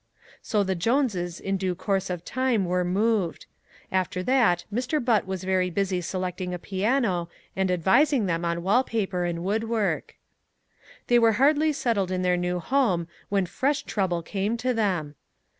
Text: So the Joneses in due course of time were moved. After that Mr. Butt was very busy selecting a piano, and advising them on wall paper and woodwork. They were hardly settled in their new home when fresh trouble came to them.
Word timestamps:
So 0.41 0.63
the 0.63 0.73
Joneses 0.73 1.39
in 1.39 1.57
due 1.57 1.75
course 1.75 2.09
of 2.09 2.25
time 2.25 2.65
were 2.65 2.83
moved. 2.83 3.45
After 3.91 4.23
that 4.23 4.65
Mr. 4.73 4.97
Butt 4.99 5.27
was 5.27 5.43
very 5.43 5.69
busy 5.69 6.01
selecting 6.01 6.55
a 6.55 6.57
piano, 6.57 7.29
and 7.55 7.69
advising 7.69 8.25
them 8.25 8.43
on 8.43 8.63
wall 8.63 8.83
paper 8.83 9.25
and 9.25 9.43
woodwork. 9.43 10.15
They 11.05 11.19
were 11.19 11.33
hardly 11.33 11.71
settled 11.71 12.09
in 12.09 12.23
their 12.23 12.35
new 12.35 12.57
home 12.57 13.07
when 13.29 13.45
fresh 13.45 13.83
trouble 13.83 14.23
came 14.23 14.57
to 14.57 14.73
them. 14.73 15.13